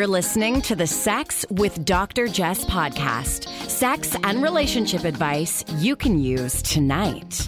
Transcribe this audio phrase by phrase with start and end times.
[0.00, 2.26] You're listening to the Sex with Dr.
[2.26, 3.46] Jess podcast.
[3.68, 7.46] Sex and relationship advice you can use tonight.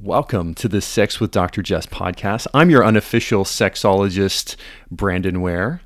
[0.00, 1.62] Welcome to the Sex with Dr.
[1.62, 2.48] Jess podcast.
[2.52, 4.56] I'm your unofficial sexologist,
[4.90, 5.80] Brandon Ware.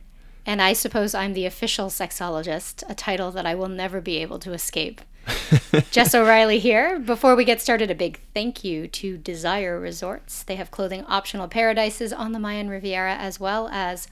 [0.47, 4.39] And I suppose I'm the official sexologist, a title that I will never be able
[4.39, 5.03] to escape.
[5.91, 6.99] Jess O'Reilly here.
[6.99, 10.43] Before we get started, a big thank you to Desire Resorts.
[10.43, 14.09] They have clothing optional paradises on the Mayan Riviera as well as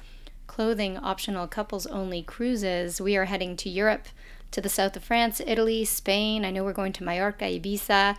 [0.47, 3.01] clothing optional couples only cruises.
[3.01, 4.09] We are heading to Europe,
[4.53, 6.45] to the south of France, Italy, Spain.
[6.45, 8.17] I know we're going to Mallorca, Ibiza,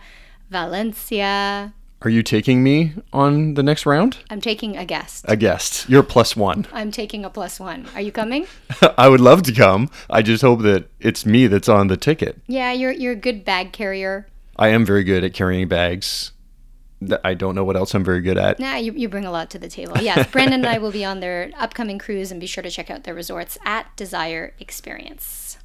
[0.50, 4.18] Valencia, Are you taking me on the next round?
[4.30, 5.24] I'm taking a guest.
[5.26, 5.88] A guest.
[5.88, 6.66] You're plus one.
[6.72, 7.86] I'm taking a plus one.
[7.94, 8.46] Are you coming?
[8.96, 9.90] I would love to come.
[10.08, 12.40] I just hope that it's me that's on the ticket.
[12.46, 14.28] Yeah, you're you're a good bag carrier.
[14.56, 16.32] I am very good at carrying bags.
[17.24, 18.58] I don't know what else I'm very good at.
[18.58, 19.98] Nah, you, you bring a lot to the table.
[19.98, 22.90] Yes, Brandon and I will be on their upcoming cruise, and be sure to check
[22.90, 25.58] out their resorts at Desire Experience.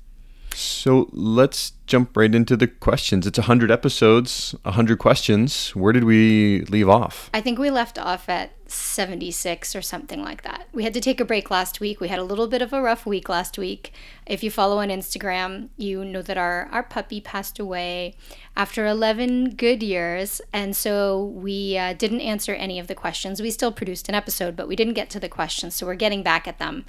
[0.55, 3.27] So let's jump right into the questions.
[3.27, 5.69] It's 100 episodes, 100 questions.
[5.75, 7.29] Where did we leave off?
[7.33, 10.67] I think we left off at 76 or something like that.
[10.73, 11.99] We had to take a break last week.
[11.99, 13.93] We had a little bit of a rough week last week.
[14.25, 18.15] If you follow on Instagram, you know that our, our puppy passed away
[18.55, 20.41] after 11 good years.
[20.51, 23.41] And so we uh, didn't answer any of the questions.
[23.41, 25.75] We still produced an episode, but we didn't get to the questions.
[25.75, 26.85] So we're getting back at them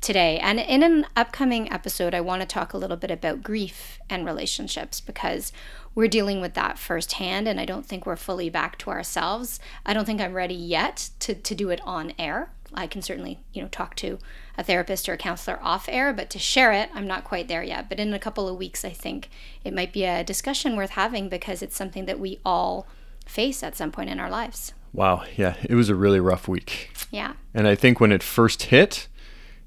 [0.00, 0.38] today.
[0.38, 4.24] And in an upcoming episode, I want to talk a little bit about grief and
[4.24, 5.52] relationships because
[5.94, 7.48] we're dealing with that firsthand.
[7.48, 9.58] And I don't think we're fully back to ourselves.
[9.84, 12.50] I don't think I'm ready yet to, to do it on air.
[12.74, 14.18] I can certainly, you know, talk to
[14.58, 17.62] a therapist or a counselor off air, but to share it, I'm not quite there
[17.62, 17.88] yet.
[17.88, 19.30] But in a couple of weeks, I think
[19.64, 22.86] it might be a discussion worth having because it's something that we all
[23.24, 24.72] face at some point in our lives.
[24.92, 25.24] Wow.
[25.36, 26.90] Yeah, it was a really rough week.
[27.10, 27.34] Yeah.
[27.54, 29.08] And I think when it first hit,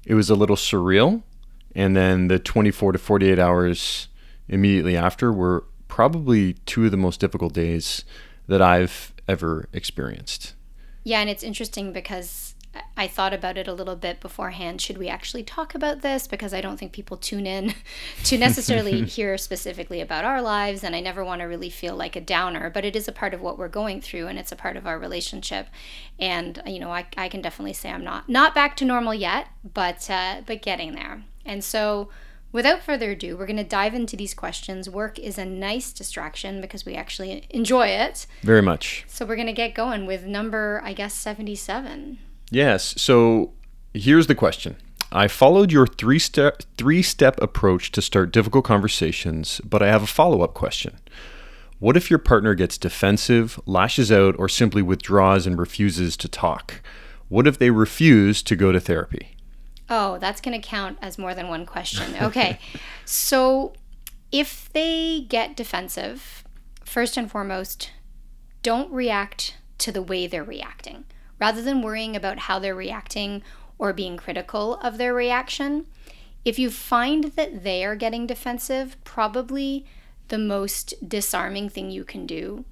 [0.04, 1.22] it was a little surreal.
[1.74, 4.08] And then the 24 to 48 hours
[4.48, 8.04] immediately after were probably two of the most difficult days
[8.48, 10.54] that I've ever experienced.
[11.04, 12.49] Yeah, and it's interesting because
[12.96, 14.80] I- thought about it a little bit beforehand.
[14.80, 16.26] Should we actually talk about this?
[16.26, 17.74] Because I don't think people tune in
[18.24, 22.16] to necessarily hear specifically about our lives, and I never want to really feel like
[22.16, 24.56] a downer, but it is a part of what we're going through, and it's a
[24.56, 25.68] part of our relationship.
[26.18, 29.48] And, you know, I, I can definitely say I'm not not back to normal yet,
[29.74, 31.24] but uh, but getting there.
[31.44, 32.10] And so
[32.52, 34.88] without further ado, we're going to dive into these questions.
[34.88, 38.26] Work is a nice distraction because we actually enjoy it.
[38.42, 39.04] Very much.
[39.06, 42.18] So we're going to get going with number, I guess, 77.
[42.50, 43.00] Yes.
[43.00, 43.52] So
[43.94, 44.76] here's the question.
[45.12, 50.02] I followed your three step three step approach to start difficult conversations, but I have
[50.02, 50.98] a follow up question.
[51.78, 56.82] What if your partner gets defensive, lashes out, or simply withdraws and refuses to talk?
[57.28, 59.36] What if they refuse to go to therapy?
[59.88, 62.14] Oh, that's going to count as more than one question.
[62.22, 62.58] Okay.
[63.06, 63.72] so
[64.30, 66.44] if they get defensive,
[66.84, 67.90] first and foremost,
[68.62, 71.04] don't react to the way they're reacting.
[71.40, 73.42] Rather than worrying about how they're reacting
[73.78, 75.86] or being critical of their reaction,
[76.44, 79.86] if you find that they are getting defensive, probably
[80.28, 82.64] the most disarming thing you can do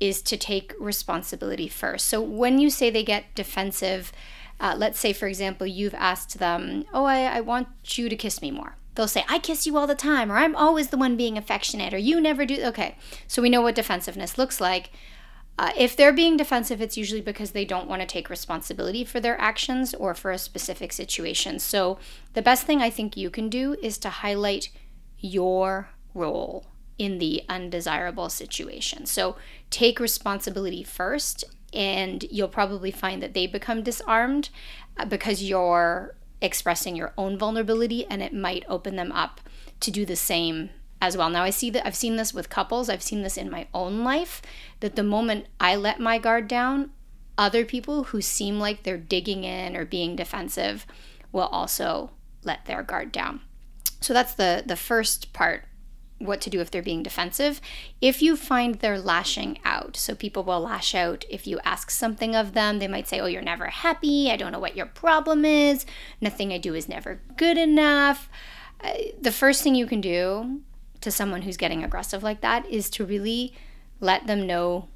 [0.00, 2.06] is to take responsibility first.
[2.08, 4.12] So when you say they get defensive,
[4.60, 7.68] uh, let's say, for example, you've asked them, Oh, I, I want
[7.98, 8.76] you to kiss me more.
[8.94, 11.92] They'll say, I kiss you all the time, or I'm always the one being affectionate,
[11.92, 12.62] or you never do.
[12.64, 12.96] Okay,
[13.28, 14.90] so we know what defensiveness looks like.
[15.58, 19.20] Uh, if they're being defensive, it's usually because they don't want to take responsibility for
[19.20, 21.58] their actions or for a specific situation.
[21.58, 21.98] So,
[22.34, 24.68] the best thing I think you can do is to highlight
[25.18, 26.66] your role
[26.98, 29.06] in the undesirable situation.
[29.06, 29.36] So,
[29.70, 34.50] take responsibility first, and you'll probably find that they become disarmed
[34.98, 39.40] uh, because you're expressing your own vulnerability, and it might open them up
[39.80, 40.68] to do the same
[41.00, 41.30] as well.
[41.30, 44.02] Now I see that I've seen this with couples, I've seen this in my own
[44.04, 44.42] life
[44.80, 46.90] that the moment I let my guard down,
[47.38, 50.86] other people who seem like they're digging in or being defensive
[51.32, 52.10] will also
[52.42, 53.40] let their guard down.
[54.00, 55.64] So that's the the first part
[56.18, 57.60] what to do if they're being defensive.
[58.00, 62.34] If you find they're lashing out, so people will lash out if you ask something
[62.34, 64.30] of them, they might say, "Oh, you're never happy.
[64.30, 65.84] I don't know what your problem is.
[66.20, 68.30] Nothing I do is never good enough."
[68.82, 70.60] Uh, the first thing you can do
[71.06, 73.54] to someone who's getting aggressive like that is to really
[74.00, 74.88] let them know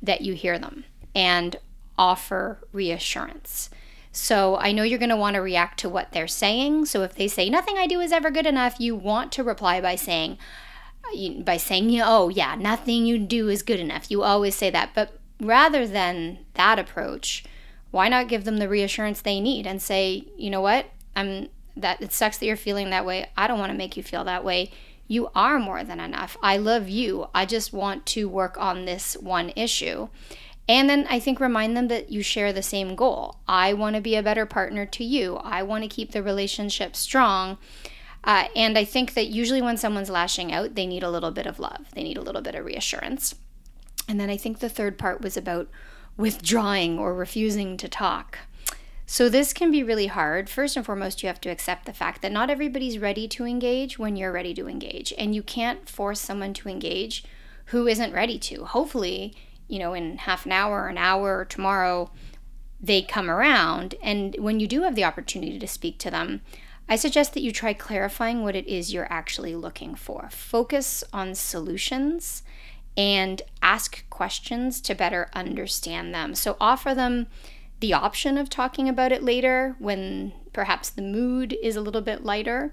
[0.00, 0.84] that you hear them
[1.16, 1.56] and
[1.98, 3.68] offer reassurance.
[4.12, 6.86] So I know you're going to want to react to what they're saying.
[6.86, 9.80] So if they say nothing I do is ever good enough, you want to reply
[9.80, 10.38] by saying
[11.44, 15.18] by saying, "Oh, yeah, nothing you do is good enough." You always say that, but
[15.40, 17.44] rather than that approach,
[17.90, 22.02] why not give them the reassurance they need and say, you know what, I'm that
[22.02, 23.26] it sucks that you're feeling that way.
[23.36, 24.70] I don't want to make you feel that way.
[25.08, 26.36] You are more than enough.
[26.42, 27.28] I love you.
[27.34, 30.08] I just want to work on this one issue.
[30.68, 33.36] And then I think remind them that you share the same goal.
[33.48, 35.36] I want to be a better partner to you.
[35.36, 37.56] I want to keep the relationship strong.
[38.22, 41.46] Uh, and I think that usually when someone's lashing out, they need a little bit
[41.46, 43.34] of love, they need a little bit of reassurance.
[44.06, 45.68] And then I think the third part was about
[46.18, 48.40] withdrawing or refusing to talk.
[49.10, 50.50] So, this can be really hard.
[50.50, 53.98] First and foremost, you have to accept the fact that not everybody's ready to engage
[53.98, 55.14] when you're ready to engage.
[55.16, 57.24] And you can't force someone to engage
[57.66, 58.66] who isn't ready to.
[58.66, 59.34] Hopefully,
[59.66, 62.10] you know, in half an hour, an hour, or tomorrow,
[62.78, 63.94] they come around.
[64.02, 66.42] And when you do have the opportunity to speak to them,
[66.86, 70.28] I suggest that you try clarifying what it is you're actually looking for.
[70.30, 72.42] Focus on solutions
[72.94, 76.34] and ask questions to better understand them.
[76.34, 77.28] So offer them
[77.80, 82.24] the option of talking about it later when perhaps the mood is a little bit
[82.24, 82.72] lighter.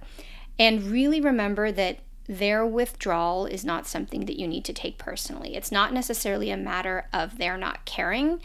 [0.57, 5.55] And really remember that their withdrawal is not something that you need to take personally.
[5.55, 8.41] It's not necessarily a matter of they're not caring,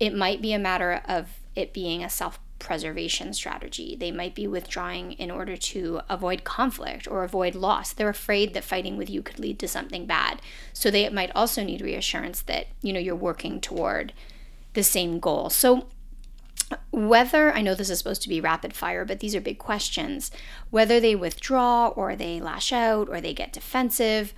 [0.00, 3.96] it might be a matter of it being a self preservation strategy.
[3.98, 7.92] They might be withdrawing in order to avoid conflict or avoid loss.
[7.92, 10.40] They're afraid that fighting with you could lead to something bad.
[10.72, 14.12] So they might also need reassurance that, you know, you're working toward
[14.74, 15.50] the same goal.
[15.50, 15.86] So
[16.90, 20.30] whether I know this is supposed to be rapid fire, but these are big questions.
[20.70, 24.34] Whether they withdraw or they lash out or they get defensive,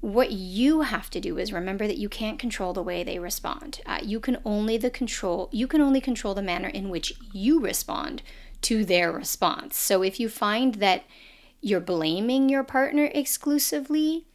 [0.00, 3.80] what you have to do is remember that you can't control the way they respond.
[3.84, 7.60] Uh, you can only the control you can only control the manner in which you
[7.60, 8.22] respond
[8.62, 9.76] to their response.
[9.76, 11.04] So if you find that
[11.60, 14.26] you're blaming your partner exclusively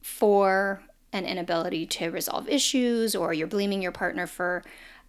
[0.00, 4.62] for an inability to resolve issues or you're blaming your partner for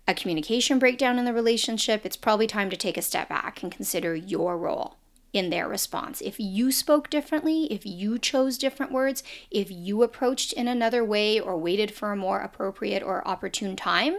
[0.07, 3.71] a communication breakdown in the relationship, it's probably time to take a step back and
[3.71, 4.98] consider your role
[5.33, 6.21] in their response.
[6.21, 9.21] If you spoke differently, if you chose different words,
[9.51, 14.18] if you approached in another way or waited for a more appropriate or opportune time,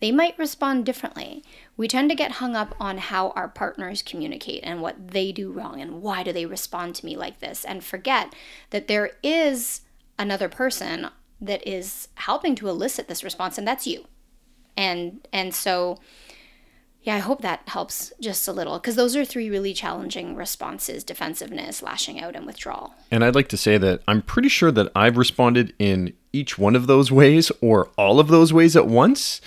[0.00, 1.44] they might respond differently.
[1.76, 5.52] We tend to get hung up on how our partners communicate and what they do
[5.52, 8.34] wrong and why do they respond to me like this and forget
[8.70, 9.82] that there is
[10.18, 11.10] another person
[11.40, 14.06] that is helping to elicit this response and that's you
[14.76, 15.98] and and so
[17.02, 21.04] yeah i hope that helps just a little because those are three really challenging responses
[21.04, 22.94] defensiveness lashing out and withdrawal.
[23.10, 26.76] And i'd like to say that i'm pretty sure that i've responded in each one
[26.76, 29.40] of those ways or all of those ways at once.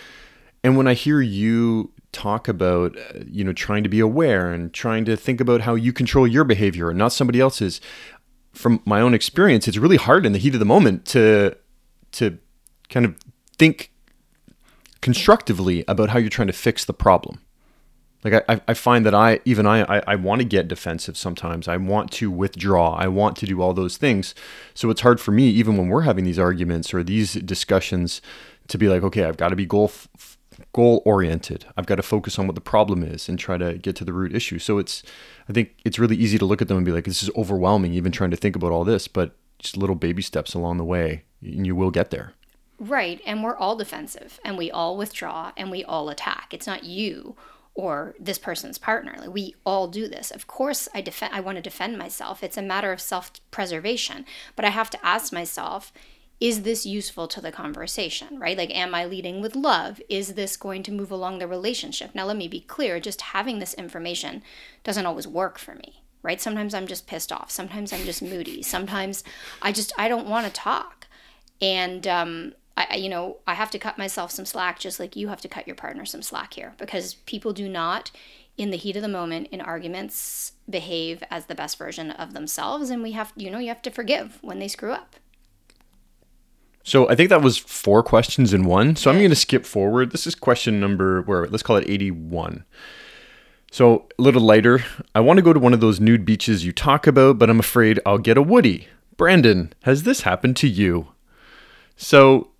[0.63, 4.73] And when i hear you talk about uh, you know trying to be aware and
[4.73, 7.81] trying to think about how you control your behavior and not somebody else's
[8.53, 11.53] from my own experience it's really hard in the heat of the moment to
[12.13, 12.37] to
[12.87, 13.17] kind of
[13.57, 13.91] think
[15.05, 17.39] constructively about how you're trying to fix the problem.
[18.23, 21.67] Like I, I find that I even I, I, I want to get defensive sometimes.
[21.67, 22.95] I want to withdraw.
[22.95, 24.33] I want to do all those things.
[24.73, 28.19] So it's hard for me, even when we're having these arguments or these discussions,
[28.67, 29.91] to be like, okay, I've got to be goal
[30.73, 31.65] goal oriented.
[31.77, 34.13] I've got to focus on what the problem is and try to get to the
[34.13, 34.57] root issue.
[34.57, 35.03] So it's
[35.47, 37.93] I think it's really easy to look at them and be like, this is overwhelming,
[37.93, 39.07] even trying to think about all this.
[39.07, 42.33] But just little baby steps along the way, and you will get there.
[42.79, 43.21] Right.
[43.25, 46.53] And we're all defensive and we all withdraw and we all attack.
[46.53, 47.35] It's not you
[47.73, 49.15] or this person's partner.
[49.17, 50.31] Like we all do this.
[50.31, 52.43] Of course I defend I want to defend myself.
[52.43, 54.25] It's a matter of self-preservation.
[54.55, 55.93] But I have to ask myself,
[56.39, 58.57] is this useful to the conversation, right?
[58.57, 60.01] Like, am I leading with love?
[60.09, 62.13] Is this going to move along the relationship?
[62.13, 64.43] Now, let me be clear just having this information
[64.83, 66.41] doesn't always work for me, right?
[66.41, 67.51] Sometimes I'm just pissed off.
[67.51, 68.61] Sometimes I'm just moody.
[68.61, 69.23] Sometimes
[69.61, 71.07] I just, I don't want to talk.
[71.61, 75.29] And, um, I, you know, I have to cut myself some slack just like you
[75.29, 78.11] have to cut your partner some slack here because people do not,
[78.57, 82.89] in the heat of the moment, in arguments, behave as the best version of themselves.
[82.89, 85.15] And we have, you know, you have to forgive when they screw up.
[86.83, 88.95] So I think that was four questions in one.
[88.95, 90.11] So I'm going to skip forward.
[90.11, 92.63] This is question number, where let's call it 81.
[93.71, 94.83] So a little lighter.
[95.15, 97.59] I want to go to one of those nude beaches you talk about, but I'm
[97.59, 98.87] afraid I'll get a woody.
[99.17, 101.07] Brandon, has this happened to you?
[101.97, 102.51] So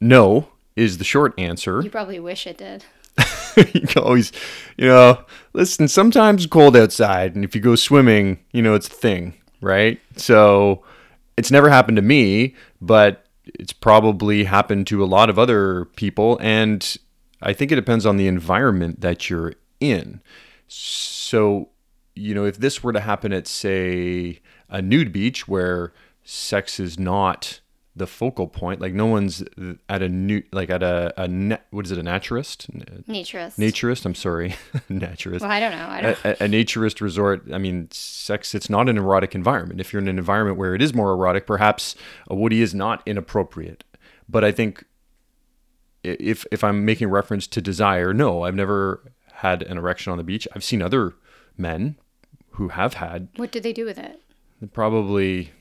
[0.00, 1.80] no is the short answer.
[1.82, 2.84] You probably wish it did.
[3.56, 4.32] you can always,
[4.76, 8.90] you know, listen, sometimes cold outside, and if you go swimming, you know, it's a
[8.90, 10.00] thing, right?
[10.16, 10.82] So
[11.36, 16.38] it's never happened to me, but it's probably happened to a lot of other people.
[16.40, 16.96] And
[17.42, 20.20] I think it depends on the environment that you're in.
[20.66, 21.68] So,
[22.14, 25.92] you know, if this were to happen at, say, a nude beach where
[26.24, 27.60] sex is not
[27.96, 28.80] the focal point.
[28.80, 29.42] Like no one's
[29.88, 32.68] at a new like at a a na- what is it a naturist?
[33.06, 33.56] Naturist.
[33.58, 34.04] Naturist.
[34.04, 34.50] I'm sorry,
[34.90, 35.40] naturist.
[35.40, 35.86] Well, I don't know.
[35.88, 36.24] I don't.
[36.24, 37.44] a, a, a naturist resort.
[37.52, 38.54] I mean, sex.
[38.54, 39.80] It's not an erotic environment.
[39.80, 41.94] If you're in an environment where it is more erotic, perhaps
[42.28, 43.84] a Woody is not inappropriate.
[44.28, 44.84] But I think
[46.02, 50.24] if if I'm making reference to desire, no, I've never had an erection on the
[50.24, 50.48] beach.
[50.54, 51.14] I've seen other
[51.56, 51.96] men
[52.50, 54.20] who have had what did they do with it?
[54.72, 55.52] probably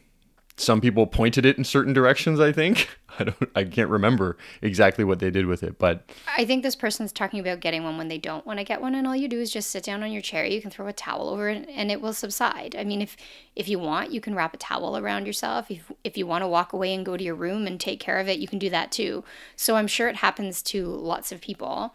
[0.56, 5.04] some people pointed it in certain directions i think i don't i can't remember exactly
[5.04, 6.06] what they did with it but
[6.36, 8.96] I think this person's talking about getting one when they don't want to get one,
[8.96, 10.46] and all you do is just sit down on your chair.
[10.46, 12.76] You can throw a towel over it, and it will subside.
[12.78, 13.16] I mean, if
[13.56, 15.70] if you want, you can wrap a towel around yourself.
[15.70, 18.20] If if you want to walk away and go to your room and take care
[18.20, 19.24] of it, you can do that too.
[19.56, 21.94] So I'm sure it happens to lots of people,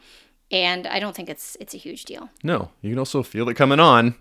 [0.50, 2.30] and I don't think it's it's a huge deal.
[2.42, 4.14] no you can also feel it coming on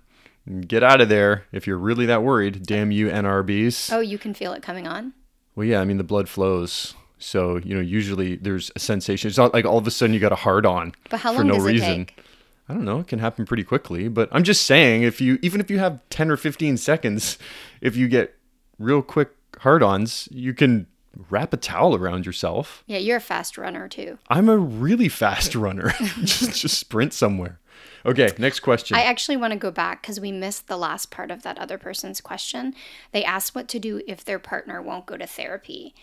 [0.68, 4.34] get out of there if you're really that worried damn you nrbs Oh, you can
[4.34, 5.14] feel it coming on.
[5.56, 9.38] well yeah i mean the blood flows so you know usually there's a sensation it's
[9.38, 11.48] not like all of a sudden you got a hard on But how for long
[11.48, 12.24] no does it reason take?
[12.70, 13.00] I don't know.
[13.00, 16.02] It can happen pretty quickly, but I'm just saying, if you even if you have
[16.10, 17.38] 10 or 15 seconds,
[17.82, 18.36] if you get
[18.78, 20.86] real quick hard-ons, you can
[21.30, 22.84] wrap a towel around yourself.
[22.86, 24.18] Yeah, you're a fast runner too.
[24.30, 25.94] I'm a really fast runner.
[26.26, 27.58] just just sprint somewhere.
[28.06, 28.96] Okay, next question.
[28.98, 31.78] I actually want to go back because we missed the last part of that other
[31.78, 32.74] person's question.
[33.12, 35.94] They asked what to do if their partner won't go to therapy.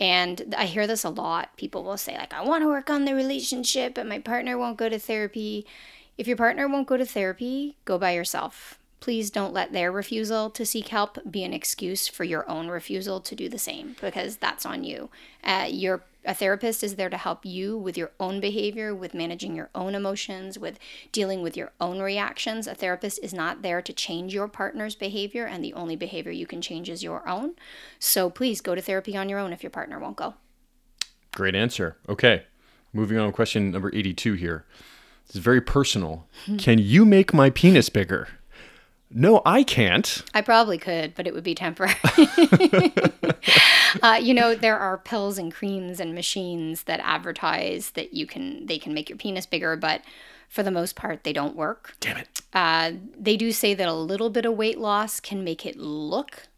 [0.00, 1.56] And I hear this a lot.
[1.56, 4.76] People will say, like, I want to work on the relationship, but my partner won't
[4.76, 5.66] go to therapy.
[6.18, 8.78] If your partner won't go to therapy, go by yourself.
[9.00, 13.18] Please don't let their refusal to seek help be an excuse for your own refusal
[13.20, 15.10] to do the same because that's on you.
[15.42, 19.56] Uh, your a therapist is there to help you with your own behavior, with managing
[19.56, 20.78] your own emotions, with
[21.10, 22.66] dealing with your own reactions.
[22.66, 26.46] A therapist is not there to change your partner's behavior, and the only behavior you
[26.46, 27.54] can change is your own.
[27.98, 30.34] So please go to therapy on your own if your partner won't go.
[31.32, 31.96] Great answer.
[32.08, 32.44] Okay.
[32.92, 34.64] Moving on, to question number 82 here.
[35.26, 36.26] This is very personal.
[36.58, 38.28] Can you make my penis bigger?
[39.14, 40.22] No, I can't.
[40.32, 41.94] I probably could, but it would be temporary.
[44.02, 48.66] uh, you know, there are pills and creams and machines that advertise that you can
[48.66, 50.02] they can make your penis bigger, but
[50.48, 51.94] for the most part, they don't work.
[52.00, 52.42] Damn it.
[52.52, 56.48] Uh, they do say that a little bit of weight loss can make it look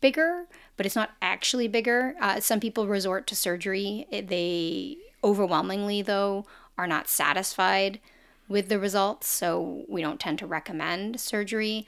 [0.00, 2.14] bigger, but it's not actually bigger.
[2.18, 4.06] Uh, some people resort to surgery.
[4.10, 6.46] They overwhelmingly, though,
[6.78, 8.00] are not satisfied
[8.48, 11.86] with the results, so we don't tend to recommend surgery.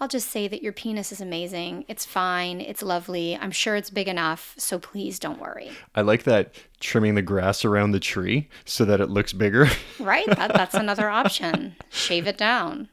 [0.00, 1.84] I'll just say that your penis is amazing.
[1.88, 2.60] It's fine.
[2.60, 3.36] It's lovely.
[3.36, 5.70] I'm sure it's big enough, so please don't worry.
[5.94, 9.66] I like that trimming the grass around the tree so that it looks bigger.
[9.98, 10.26] Right?
[10.26, 11.74] That, that's another option.
[11.90, 12.88] Shave it down.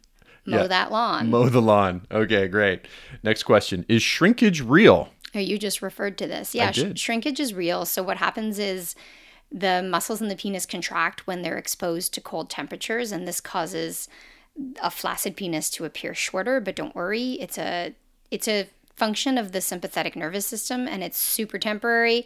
[0.45, 0.67] Mow Yeah.
[0.67, 1.29] that lawn.
[1.29, 2.05] Mow the lawn.
[2.11, 2.87] Okay, great.
[3.23, 5.09] Next question Is shrinkage real?
[5.35, 6.55] Oh, you just referred to this.
[6.55, 7.85] Yeah, sh- shrinkage is real.
[7.85, 8.95] So what happens is
[9.51, 14.07] the muscles in the penis contract when they're exposed to cold temperatures, and this causes
[14.81, 16.59] a flaccid penis to appear shorter.
[16.59, 17.93] But don't worry, it's a
[18.31, 22.25] it's a function of the sympathetic nervous system, and it's super temporary.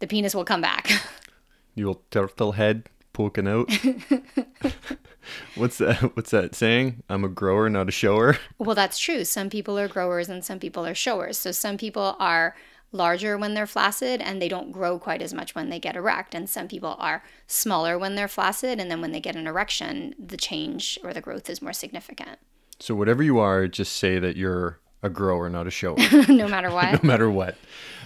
[0.00, 0.90] The penis will come back.
[1.74, 3.70] Your turtle head poking out.
[5.54, 6.16] what's that?
[6.16, 7.02] What's that saying?
[7.08, 8.38] I'm a grower, not a shower.
[8.58, 9.24] Well, that's true.
[9.24, 11.38] Some people are growers and some people are showers.
[11.38, 12.54] So some people are
[12.92, 16.34] larger when they're flaccid and they don't grow quite as much when they get erect.
[16.34, 20.14] And some people are smaller when they're flaccid and then when they get an erection,
[20.18, 22.38] the change or the growth is more significant.
[22.78, 25.96] So whatever you are, just say that you're a grower, not a shower.
[26.28, 27.02] no matter what.
[27.02, 27.56] no matter what.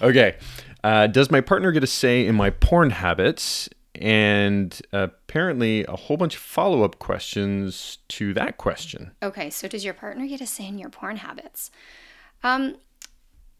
[0.02, 0.36] Okay.
[0.82, 3.68] Uh, does my partner get a say in my porn habits?
[3.96, 9.12] And apparently, a whole bunch of follow up questions to that question.
[9.22, 11.70] Okay, so does your partner get a say in your porn habits?
[12.42, 12.76] Um,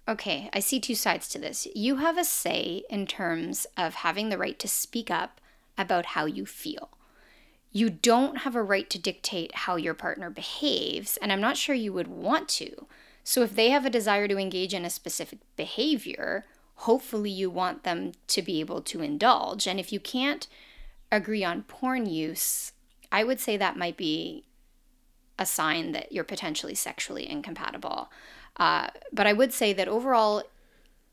[0.07, 1.67] okay, I see two sides to this.
[1.75, 5.41] You have a say in terms of having the right to speak up
[5.79, 6.91] about how you feel.
[7.73, 11.75] You don't have a right to dictate how your partner behaves, and I'm not sure
[11.75, 12.87] you would want to.
[13.25, 16.45] So if they have a desire to engage in a specific behavior,
[16.77, 19.67] hopefully you want them to be able to indulge.
[19.67, 20.47] And if you can't
[21.11, 22.73] agree on porn use,
[23.11, 24.45] I would say that might be
[25.39, 28.09] a sign that you're potentially sexually incompatible.
[28.57, 30.43] Uh, but I would say that overall,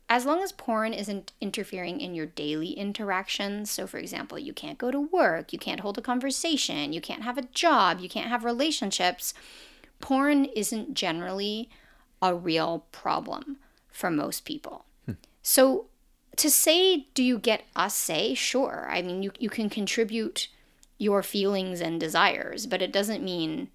[0.08, 4.78] as long as porn isn't interfering in your daily interactions, so for example, you can't
[4.78, 8.28] go to work, you can't hold a conversation, you can't have a job, you can't
[8.28, 9.34] have relationships,
[10.00, 11.70] porn isn't generally
[12.20, 13.56] a real problem
[13.90, 14.84] for most people.
[15.42, 15.86] So
[16.36, 18.34] to say, do you get a say?
[18.34, 18.86] Sure.
[18.90, 20.48] I mean, you, you can contribute
[20.98, 23.68] your feelings and desires, but it doesn't mean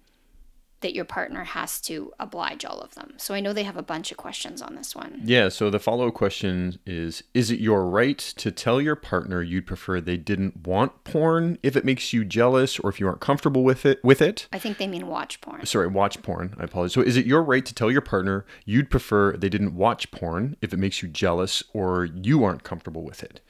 [0.80, 3.14] that your partner has to oblige all of them.
[3.16, 5.20] So I know they have a bunch of questions on this one.
[5.24, 9.42] Yeah, so the follow up question is Is it your right to tell your partner
[9.42, 13.20] you'd prefer they didn't want porn if it makes you jealous or if you aren't
[13.20, 14.48] comfortable with it with it?
[14.52, 15.66] I think they mean watch porn.
[15.66, 16.54] Sorry, watch porn.
[16.58, 16.94] I apologize.
[16.94, 20.56] So is it your right to tell your partner you'd prefer they didn't watch porn
[20.60, 23.40] if it makes you jealous or you aren't comfortable with it?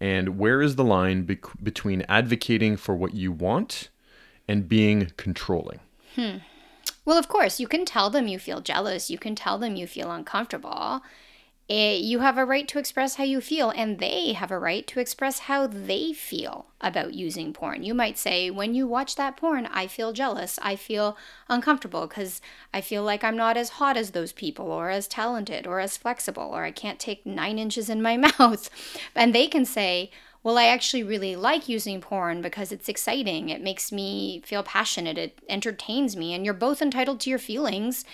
[0.00, 3.88] And where is the line bec- between advocating for what you want
[4.48, 5.78] and being controlling?
[6.16, 6.38] Hmm.
[7.04, 9.10] Well, of course, you can tell them you feel jealous.
[9.10, 11.02] You can tell them you feel uncomfortable.
[11.68, 14.86] It, you have a right to express how you feel, and they have a right
[14.88, 17.82] to express how they feel about using porn.
[17.82, 20.58] You might say, When you watch that porn, I feel jealous.
[20.62, 21.16] I feel
[21.48, 22.40] uncomfortable because
[22.74, 25.96] I feel like I'm not as hot as those people, or as talented, or as
[25.96, 28.68] flexible, or I can't take nine inches in my mouth.
[29.14, 30.10] And they can say,
[30.42, 33.48] well, I actually really like using porn because it's exciting.
[33.48, 35.16] It makes me feel passionate.
[35.16, 36.34] It entertains me.
[36.34, 38.04] And you're both entitled to your feelings.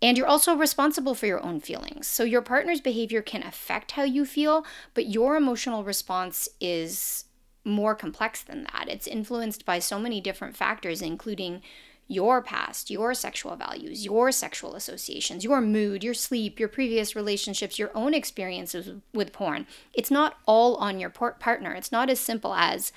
[0.00, 2.06] And you're also responsible for your own feelings.
[2.06, 7.24] So your partner's behavior can affect how you feel, but your emotional response is
[7.64, 8.88] more complex than that.
[8.88, 11.62] It's influenced by so many different factors, including
[12.08, 17.78] your past, your sexual values, your sexual associations, your mood, your sleep, your previous relationships,
[17.78, 19.66] your own experiences with porn.
[19.92, 21.74] It's not all on your partner.
[21.74, 22.92] It's not as simple as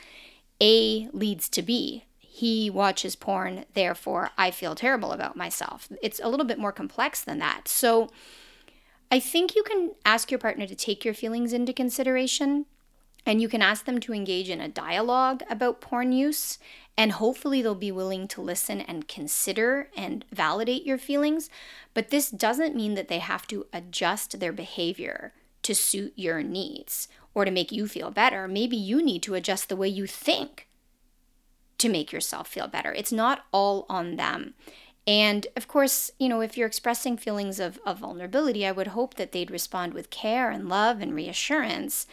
[0.62, 2.06] A leads to B.
[2.18, 5.90] He watches porn, therefore I feel terrible about myself.
[6.02, 7.68] It's a little bit more complex than that.
[7.68, 8.10] So
[9.12, 12.66] I think you can ask your partner to take your feelings into consideration
[13.26, 16.58] and you can ask them to engage in a dialogue about porn use
[16.98, 21.50] and hopefully, they'll be willing to listen and consider and validate your feelings.
[21.94, 25.34] But this doesn't mean that they have to adjust their behavior
[25.64, 28.48] to suit your needs or to make you feel better.
[28.48, 30.68] Maybe you need to adjust the way you think
[31.78, 32.94] to make yourself feel better.
[32.94, 34.54] It's not all on them.
[35.08, 39.16] And of course, you know, if you're expressing feelings of, of vulnerability, I would hope
[39.16, 42.06] that they'd respond with care and love and reassurance.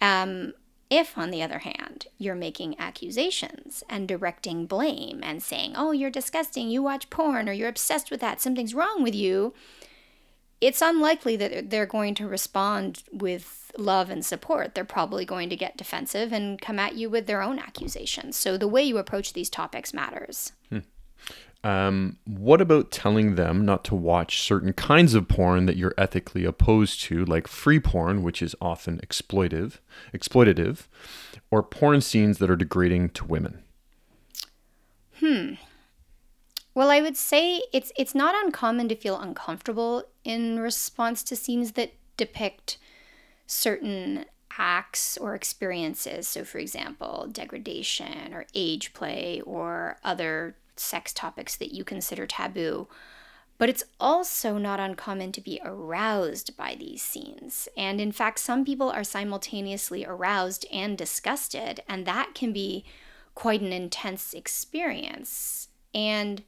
[0.00, 0.54] Um,
[0.92, 6.10] if, on the other hand, you're making accusations and directing blame and saying, oh, you're
[6.10, 9.54] disgusting, you watch porn, or you're obsessed with that, something's wrong with you,
[10.60, 14.74] it's unlikely that they're going to respond with love and support.
[14.74, 18.36] They're probably going to get defensive and come at you with their own accusations.
[18.36, 20.52] So the way you approach these topics matters.
[20.68, 20.80] Hmm.
[21.64, 26.44] Um, what about telling them not to watch certain kinds of porn that you're ethically
[26.44, 29.78] opposed to, like free porn, which is often exploitive,
[30.12, 30.88] exploitative,
[31.50, 33.62] or porn scenes that are degrading to women?
[35.20, 35.54] Hmm.
[36.74, 41.72] Well, I would say it's it's not uncommon to feel uncomfortable in response to scenes
[41.72, 42.78] that depict
[43.46, 44.24] certain
[44.58, 46.26] acts or experiences.
[46.28, 52.88] So, for example, degradation or age play or other sex topics that you consider taboo.
[53.58, 57.68] But it's also not uncommon to be aroused by these scenes.
[57.76, 62.84] And in fact, some people are simultaneously aroused and disgusted, and that can be
[63.34, 65.68] quite an intense experience.
[65.94, 66.42] And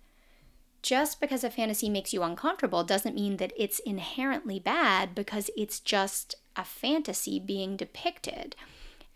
[0.82, 5.80] just because a fantasy makes you uncomfortable doesn't mean that it's inherently bad because it's
[5.80, 8.54] just a fantasy being depicted.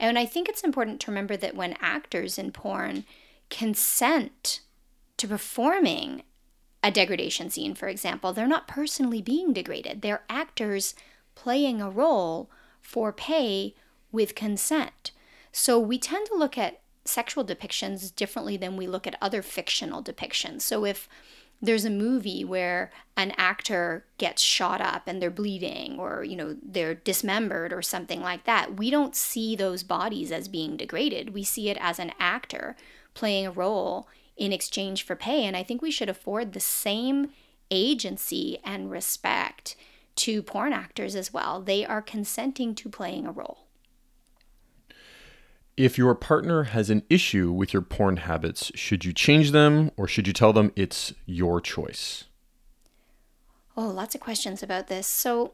[0.01, 3.05] And I think it's important to remember that when actors in porn
[3.51, 4.61] consent
[5.19, 6.23] to performing
[6.83, 10.03] a degradation scene, for example, they're not personally being degraded.
[10.03, 10.95] They're actors
[11.35, 12.51] playing a role
[12.81, 13.75] for pay
[14.11, 15.11] with consent.
[15.53, 20.03] So we tend to look at sexual depictions differently than we look at other fictional
[20.03, 20.63] depictions.
[20.63, 21.09] So if
[21.61, 26.57] there's a movie where an actor gets shot up and they're bleeding or you know
[26.63, 31.43] they're dismembered or something like that we don't see those bodies as being degraded we
[31.43, 32.77] see it as an actor
[33.15, 35.45] playing a role in exchange for pay.
[35.45, 37.31] And I think we should afford the same
[37.71, 39.77] agency and respect
[40.17, 41.61] to porn actors as well.
[41.61, 43.67] They are consenting to playing a role.
[45.77, 50.09] If your partner has an issue with your porn habits, should you change them or
[50.09, 52.25] should you tell them it's your choice?
[53.77, 55.07] Oh, lots of questions about this.
[55.07, 55.53] So,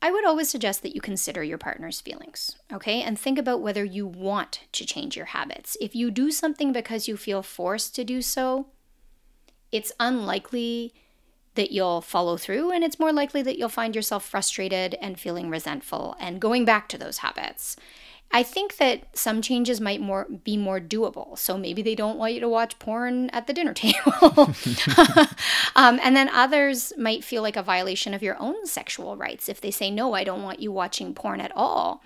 [0.00, 3.02] I would always suggest that you consider your partner's feelings, okay?
[3.02, 5.76] And think about whether you want to change your habits.
[5.80, 8.66] If you do something because you feel forced to do so,
[9.72, 10.94] it's unlikely
[11.56, 15.50] that you'll follow through, and it's more likely that you'll find yourself frustrated and feeling
[15.50, 17.74] resentful and going back to those habits.
[18.30, 21.38] I think that some changes might more be more doable.
[21.38, 24.00] So maybe they don't want you to watch porn at the dinner table.
[25.76, 29.60] um, and then others might feel like a violation of your own sexual rights if
[29.60, 32.02] they say, no, I don't want you watching porn at all.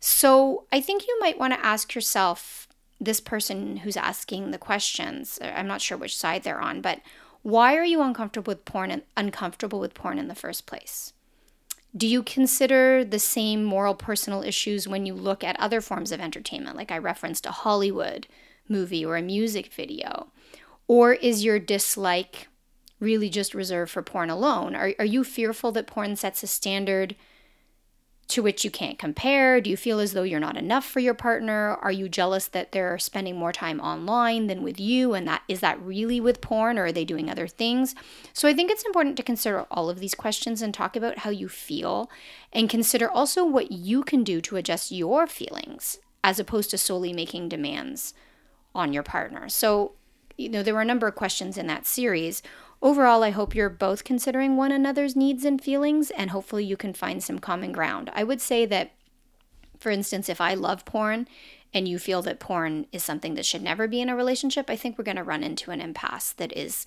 [0.00, 2.68] So I think you might want to ask yourself
[3.00, 7.00] this person who's asking the questions, I'm not sure which side they're on, but
[7.42, 11.12] Why are you uncomfortable with porn and uncomfortable with porn in the first place?
[11.96, 16.20] Do you consider the same moral personal issues when you look at other forms of
[16.20, 18.26] entertainment, like I referenced a Hollywood
[18.68, 20.28] movie or a music video?
[20.86, 22.48] Or is your dislike
[23.00, 24.74] really just reserved for porn alone?
[24.74, 27.16] Are, are you fearful that porn sets a standard
[28.28, 29.60] to which you can't compare?
[29.60, 31.76] Do you feel as though you're not enough for your partner?
[31.80, 35.14] Are you jealous that they're spending more time online than with you?
[35.14, 37.94] And that is that really with porn or are they doing other things?
[38.34, 41.30] So I think it's important to consider all of these questions and talk about how
[41.30, 42.10] you feel
[42.52, 47.14] and consider also what you can do to adjust your feelings as opposed to solely
[47.14, 48.12] making demands
[48.74, 49.48] on your partner.
[49.48, 49.92] So,
[50.36, 52.42] you know, there were a number of questions in that series.
[52.80, 56.94] Overall, I hope you're both considering one another's needs and feelings, and hopefully you can
[56.94, 58.10] find some common ground.
[58.14, 58.92] I would say that,
[59.80, 61.26] for instance, if I love porn
[61.74, 64.76] and you feel that porn is something that should never be in a relationship, I
[64.76, 66.84] think we're going to run into an impasse that is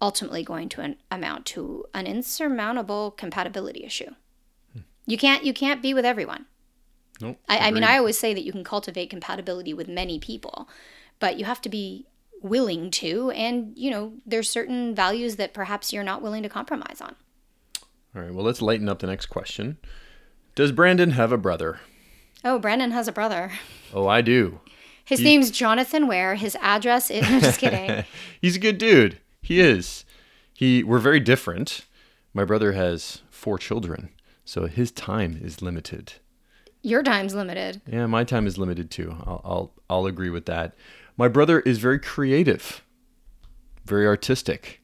[0.00, 4.10] ultimately going to an, amount to an insurmountable compatibility issue.
[4.72, 4.80] Hmm.
[5.06, 6.46] You can't you can't be with everyone.
[7.20, 7.38] Nope.
[7.48, 7.84] I, I mean.
[7.84, 10.68] I always say that you can cultivate compatibility with many people,
[11.18, 12.06] but you have to be
[12.40, 13.30] willing to.
[13.30, 17.14] And, you know, there's certain values that perhaps you're not willing to compromise on.
[18.14, 18.34] All right.
[18.34, 19.78] Well, let's lighten up the next question.
[20.54, 21.80] Does Brandon have a brother?
[22.44, 23.52] Oh, Brandon has a brother.
[23.94, 24.60] Oh, I do.
[25.04, 26.36] His name's Jonathan Ware.
[26.36, 28.04] His address is, I'm just kidding.
[28.40, 29.18] He's a good dude.
[29.42, 30.04] He is.
[30.54, 31.86] He we're very different.
[32.32, 34.10] My brother has four children,
[34.44, 36.12] so his time is limited.
[36.82, 37.80] Your time's limited.
[37.86, 39.16] Yeah, my time is limited too.
[39.26, 40.74] I'll I'll, I'll agree with that.
[41.20, 42.82] My brother is very creative,
[43.84, 44.80] very artistic.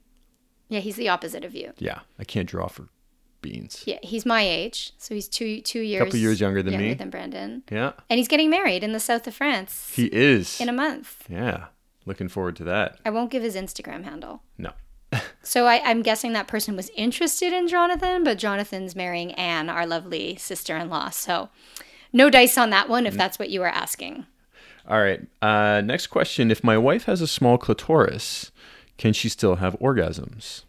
[0.69, 1.73] Yeah, he's the opposite of you.
[1.79, 2.91] Yeah, I can't draw for
[3.41, 3.83] beans.
[3.87, 6.93] Yeah, he's my age, so he's two two years Couple years younger than me.
[6.93, 10.61] than Brandon, Yeah, and he's getting married in the south of France he is.
[10.61, 11.25] in a month.
[11.31, 11.69] yeah,
[12.05, 12.99] looking forward to that.
[13.07, 14.43] I won't give his Instagram handle.
[14.59, 14.73] No.
[15.43, 19.87] So I, I'm guessing that person was interested in Jonathan, but Jonathan's marrying Anne, our
[19.87, 21.11] lovely sister-in-law.
[21.11, 21.49] So
[22.13, 24.27] no dice on that one if that's what you were asking.
[24.89, 25.21] All right.
[25.43, 28.53] Uh, next question: If my wife has a small clitoris,
[28.99, 30.63] can she still have orgasms?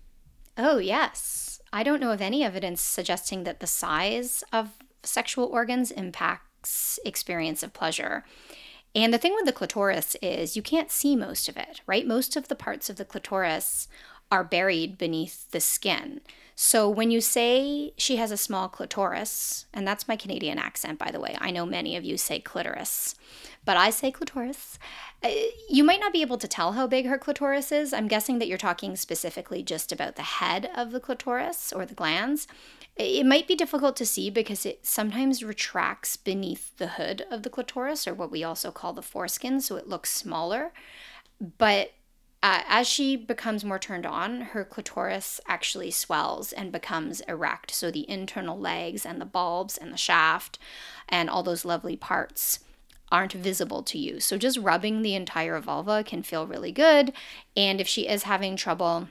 [0.57, 1.61] Oh, yes.
[1.71, 4.71] I don't know of any evidence suggesting that the size of
[5.03, 8.25] sexual organs impacts experience of pleasure.
[8.95, 12.07] And the thing with the clitoris is you can't see most of it, right?
[12.07, 13.87] Most of the parts of the clitoris
[14.31, 16.21] are buried beneath the skin.
[16.59, 21.11] So when you say she has a small clitoris, and that's my Canadian accent, by
[21.11, 23.13] the way, I know many of you say clitoris,
[23.63, 24.79] but I say clitoris.
[25.23, 25.29] Uh,
[25.69, 27.93] You might not be able to tell how big her clitoris is.
[27.93, 31.93] I'm guessing that you're talking specifically just about the head of the clitoris or the
[31.93, 32.47] glans.
[32.95, 37.51] It might be difficult to see because it sometimes retracts beneath the hood of the
[37.51, 40.73] clitoris, or what we also call the foreskin, so it looks smaller.
[41.59, 41.91] But
[42.47, 47.71] uh, as she becomes more turned on, her clitoris actually swells and becomes erect.
[47.71, 50.57] So the internal legs and the bulbs and the shaft
[51.09, 52.59] and all those lovely parts
[53.11, 54.21] aren't visible to you.
[54.21, 57.11] So just rubbing the entire vulva can feel really good.
[57.57, 59.09] And if she is having trouble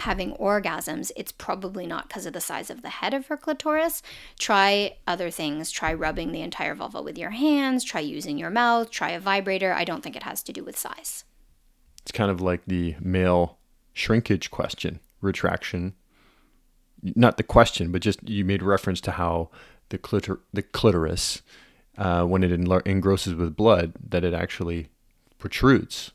[0.00, 4.02] having orgasms, it's probably not because of the size of the head of her clitoris.
[4.38, 5.70] Try other things.
[5.70, 7.82] Try rubbing the entire vulva with your hands.
[7.82, 8.90] Try using your mouth.
[8.90, 9.72] Try a vibrator.
[9.72, 11.24] I don't think it has to do with size.
[12.08, 13.58] It's kind of like the male
[13.92, 15.92] shrinkage question, retraction.
[17.02, 19.50] Not the question, but just you made reference to how
[19.90, 21.42] the clitor- the clitoris,
[21.98, 24.88] uh, when it enlar- engrosses with blood, that it actually
[25.38, 26.12] protrudes.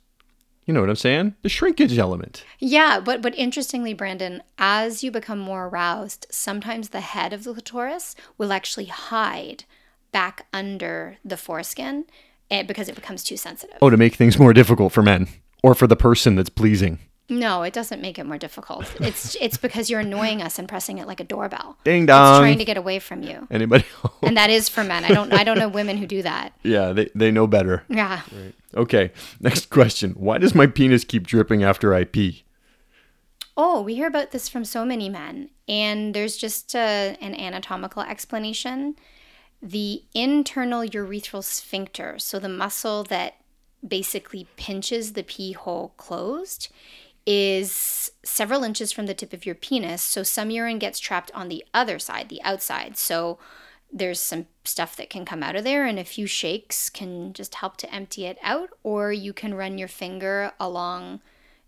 [0.65, 1.35] You know what I'm saying?
[1.43, 2.43] The shrinkage element.
[2.57, 7.53] Yeah, but but interestingly, Brandon, as you become more aroused, sometimes the head of the
[7.53, 9.65] clitoris will actually hide
[10.11, 12.05] back under the foreskin
[12.49, 13.77] eh, because it becomes too sensitive.
[13.79, 15.27] Oh, to make things more difficult for men
[15.63, 16.99] or for the person that's pleasing.
[17.29, 18.93] No, it doesn't make it more difficult.
[19.03, 21.77] It's it's because you're annoying us and pressing it like a doorbell.
[21.83, 22.21] Ding dong.
[22.21, 22.41] It's dong.
[22.41, 23.47] trying to get away from you.
[23.49, 23.85] Anybody?
[24.03, 24.13] else?
[24.21, 25.05] And that is for men.
[25.05, 26.53] I don't I don't know women who do that.
[26.63, 27.83] yeah, they, they know better.
[27.89, 28.21] Yeah.
[28.75, 30.11] Okay, next question.
[30.11, 32.43] Why does my penis keep dripping after I pee?
[33.55, 38.01] Oh, we hear about this from so many men, and there's just a, an anatomical
[38.01, 38.95] explanation.
[39.61, 43.35] The internal urethral sphincter, so the muscle that
[43.85, 46.69] basically pinches the pee hole closed,
[47.25, 50.01] is several inches from the tip of your penis.
[50.01, 52.97] So some urine gets trapped on the other side, the outside.
[52.97, 53.39] So
[53.91, 57.55] there's some stuff that can come out of there, and a few shakes can just
[57.55, 61.21] help to empty it out, or you can run your finger along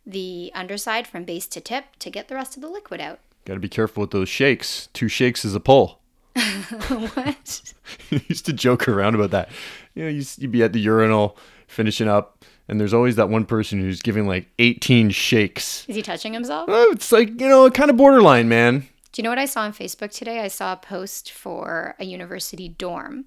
[0.05, 3.19] the underside from base to tip to get the rest of the liquid out.
[3.45, 4.89] Got to be careful with those shakes.
[4.93, 5.99] Two shakes is a pull.
[6.35, 7.73] what?
[8.11, 9.49] I used to joke around about that.
[9.93, 13.79] You know, you'd be at the urinal finishing up, and there's always that one person
[13.79, 15.85] who's giving like 18 shakes.
[15.87, 16.65] Is he touching himself?
[16.67, 18.87] Oh, it's like, you know, kind of borderline, man.
[19.11, 20.41] Do you know what I saw on Facebook today?
[20.41, 23.25] I saw a post for a university dorm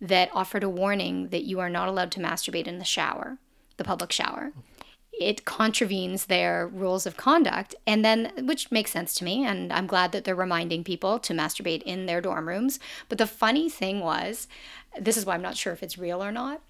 [0.00, 3.38] that offered a warning that you are not allowed to masturbate in the shower,
[3.76, 4.52] the public shower.
[5.12, 9.86] It contravenes their rules of conduct, and then, which makes sense to me, and I'm
[9.86, 12.80] glad that they're reminding people to masturbate in their dorm rooms.
[13.10, 14.48] But the funny thing was,
[14.98, 16.62] this is why I'm not sure if it's real or not.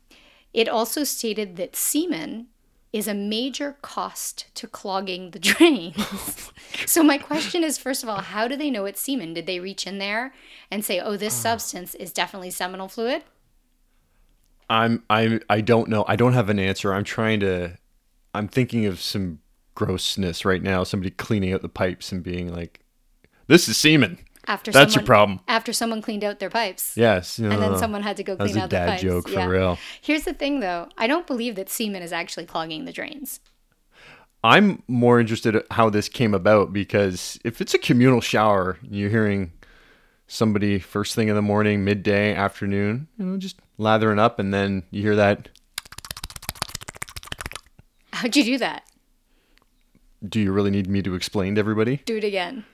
[0.53, 2.49] It also stated that semen
[2.93, 6.53] is a major cost to clogging the drains.
[6.87, 9.35] so my question is first of all, how do they know it's semen?
[9.35, 10.35] Did they reach in there
[10.71, 11.43] and say, "Oh, this ah.
[11.43, 13.23] substance is definitely seminal fluid"?
[14.69, 16.05] I'm I I don't know.
[16.09, 16.93] I don't have an answer.
[16.93, 17.79] I'm trying to
[18.35, 19.41] I'm thinking of some
[19.75, 20.85] grossness right now.
[20.85, 22.81] Somebody cleaning out the pipes and being like,
[23.47, 25.41] "This is semen." After That's your someone, problem.
[25.49, 26.97] After someone cleaned out their pipes.
[26.97, 27.39] Yes.
[27.39, 29.03] And then someone had to go clean out the dad pipes.
[29.03, 29.47] joke for Yeah.
[29.47, 29.79] real.
[30.01, 30.89] Here's the thing though.
[30.97, 33.41] I don't believe that semen is actually clogging the drains.
[34.43, 39.11] I'm more interested in how this came about because if it's a communal shower, you're
[39.11, 39.53] hearing
[40.27, 44.85] somebody first thing in the morning, midday, afternoon, you know, just lathering up, and then
[44.91, 45.51] you hear that.
[48.13, 48.85] How'd you do that?
[50.27, 52.03] Do you really need me to explain to everybody?
[52.05, 52.65] Do it again.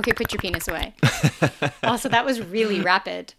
[0.00, 0.94] Okay, put your penis away.
[1.82, 3.34] also, that was really rapid.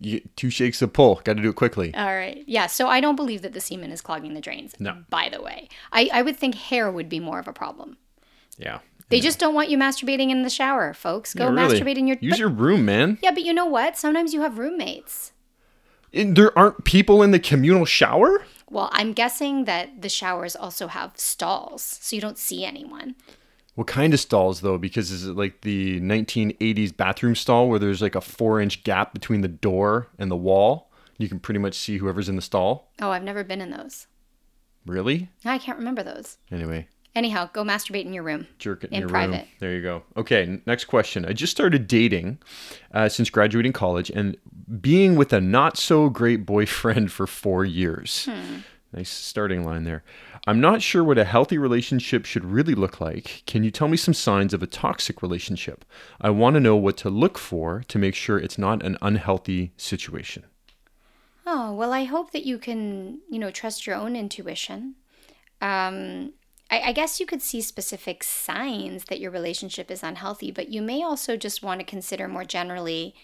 [0.00, 1.20] You, two shakes a pull.
[1.24, 1.94] Got to do it quickly.
[1.94, 2.42] All right.
[2.46, 2.66] Yeah.
[2.66, 4.74] So I don't believe that the semen is clogging the drains.
[4.78, 5.04] No.
[5.10, 7.96] By the way, I, I would think hair would be more of a problem.
[8.58, 8.78] Yeah.
[9.08, 11.32] They just don't want you masturbating in the shower, folks.
[11.34, 11.80] Go Yeah, really.
[11.80, 12.16] masturbate in your.
[12.20, 13.18] Use but- your room, man.
[13.22, 13.96] yeah, but you know what?
[13.98, 15.32] Sometimes you have roommates.
[16.12, 18.44] And there aren't people in the communal shower.
[18.70, 23.14] Well, I'm guessing that the showers also have stalls, so you don't see anyone.
[23.76, 24.76] What kind of stalls though?
[24.78, 29.12] Because is it like the 1980s bathroom stall where there's like a four inch gap
[29.14, 30.90] between the door and the wall?
[31.18, 32.90] You can pretty much see whoever's in the stall.
[33.00, 34.06] Oh, I've never been in those.
[34.84, 35.28] Really?
[35.44, 36.38] I can't remember those.
[36.50, 38.46] Anyway, Anyhow, go masturbate in your room.
[38.58, 39.36] jerk it in, In your private.
[39.36, 39.44] room.
[39.58, 40.02] There you go.
[40.18, 41.24] Okay, next question.
[41.24, 42.38] I just started dating
[42.92, 44.36] uh, since graduating college and
[44.82, 48.28] being with a not so great boyfriend for four years.
[48.92, 50.04] Nice starting line there.
[50.46, 53.42] I'm not sure what a healthy relationship should really look like.
[53.46, 55.84] Can you tell me some signs of a toxic relationship?
[56.20, 59.72] I want to know what to look for to make sure it's not an unhealthy
[59.76, 60.44] situation.
[61.46, 64.94] Oh, well, I hope that you can, you know, trust your own intuition.
[65.60, 66.32] Um,
[66.70, 70.82] I, I guess you could see specific signs that your relationship is unhealthy, but you
[70.82, 73.14] may also just want to consider more generally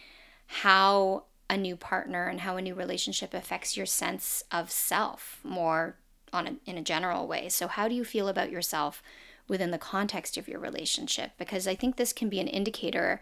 [0.47, 5.97] how a new partner and how a new relationship affects your sense of self more
[6.33, 7.51] on a, in a general way.
[7.51, 9.03] So, how do you feel about yourself
[9.49, 11.33] within the context of your relationship?
[11.37, 13.21] Because I think this can be an indicator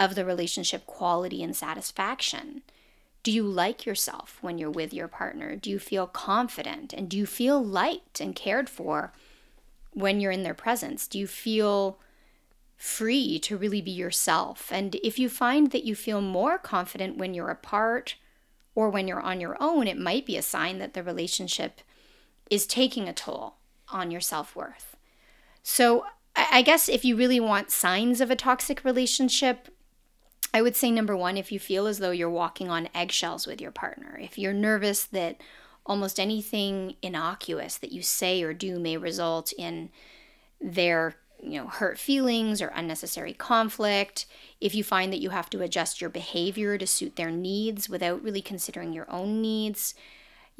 [0.00, 2.62] of the relationship quality and satisfaction.
[3.22, 5.54] Do you like yourself when you're with your partner?
[5.54, 6.92] Do you feel confident?
[6.92, 9.12] And do you feel liked and cared for
[9.92, 11.06] when you're in their presence?
[11.06, 12.00] Do you feel
[12.80, 14.70] free to really be yourself?
[14.72, 18.16] And if you find that you feel more confident when you're apart
[18.74, 21.82] or when you're on your own, it might be a sign that the relationship
[22.50, 23.56] is taking a toll
[23.90, 24.96] on your self worth.
[25.62, 29.68] So, I guess if you really want signs of a toxic relationship,
[30.54, 33.60] I would say number one, if you feel as though you're walking on eggshells with
[33.60, 35.40] your partner, if you're nervous that
[35.84, 39.90] almost anything innocuous that you say or do may result in
[40.60, 44.26] their you know hurt feelings or unnecessary conflict
[44.60, 48.22] if you find that you have to adjust your behavior to suit their needs without
[48.22, 49.94] really considering your own needs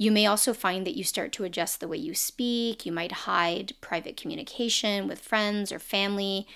[0.01, 2.87] you may also find that you start to adjust the way you speak.
[2.87, 6.47] You might hide private communication with friends or family.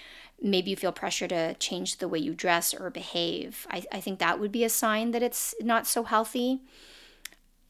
[0.40, 3.66] Maybe you feel pressure to change the way you dress or behave.
[3.70, 6.62] I, I think that would be a sign that it's not so healthy.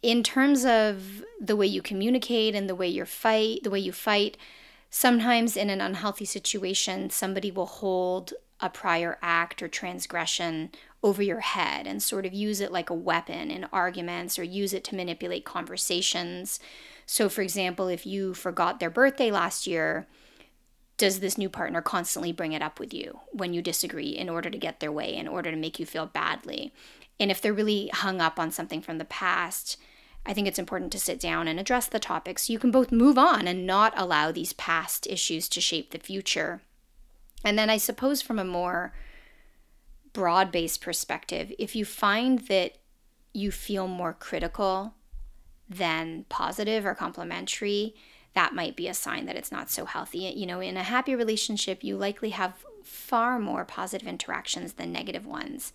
[0.01, 3.91] In terms of the way you communicate and the way you fight the way you
[3.91, 4.37] fight
[4.95, 10.71] sometimes in an unhealthy situation somebody will hold a prior act or transgression
[11.03, 14.73] over your head and sort of use it like a weapon in arguments or use
[14.73, 16.61] it to manipulate conversations.
[17.07, 20.07] So for example if you forgot their birthday last year
[20.97, 24.49] does this new partner constantly bring it up with you when you disagree in order
[24.49, 26.73] to get their way in order to make you feel badly?
[27.19, 29.77] And if they're really hung up on something from the past
[30.27, 32.91] I think it's important to sit down and address the topic so you can both
[32.91, 36.63] move on and not allow these past issues to shape the future.
[37.45, 38.95] And then I suppose from a more
[40.15, 42.79] broad based perspective, if you find that
[43.35, 44.95] you feel more critical
[45.69, 47.95] than positive or complimentary,
[48.35, 50.19] that might be a sign that it's not so healthy.
[50.19, 55.27] You know, in a happy relationship, you likely have far more positive interactions than negative
[55.27, 55.73] ones.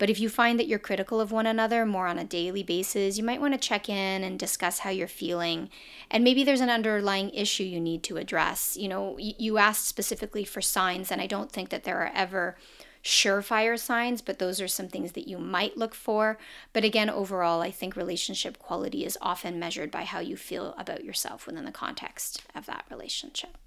[0.00, 3.18] But if you find that you're critical of one another more on a daily basis,
[3.18, 5.68] you might want to check in and discuss how you're feeling.
[6.10, 8.78] And maybe there's an underlying issue you need to address.
[8.78, 12.56] You know, you asked specifically for signs, and I don't think that there are ever
[13.04, 16.38] surefire signs, but those are some things that you might look for.
[16.72, 21.04] But again, overall, I think relationship quality is often measured by how you feel about
[21.04, 23.58] yourself within the context of that relationship.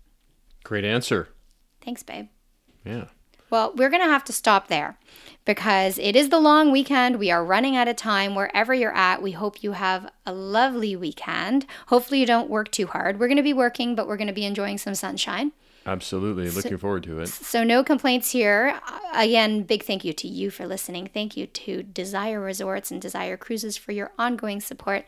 [0.63, 1.29] Great answer.
[1.79, 2.29] Thanks, babe.
[2.83, 3.05] Yeah.
[3.53, 4.97] Well, we're going to have to stop there
[5.45, 7.19] because it is the long weekend.
[7.19, 9.21] We are running out of time wherever you're at.
[9.21, 11.67] We hope you have a lovely weekend.
[11.85, 13.19] Hopefully, you don't work too hard.
[13.19, 15.51] We're going to be working, but we're going to be enjoying some sunshine.
[15.85, 16.49] Absolutely.
[16.49, 17.27] Looking so, forward to it.
[17.27, 18.81] So, no complaints here.
[19.13, 21.11] Again, big thank you to you for listening.
[21.13, 25.05] Thank you to Desire Resorts and Desire Cruises for your ongoing support.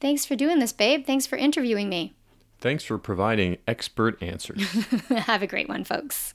[0.00, 1.04] Thanks for doing this, babe.
[1.04, 2.14] Thanks for interviewing me.
[2.60, 4.70] Thanks for providing expert answers.
[5.08, 6.34] have a great one, folks.